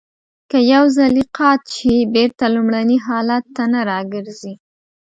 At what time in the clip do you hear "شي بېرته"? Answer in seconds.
1.75-2.45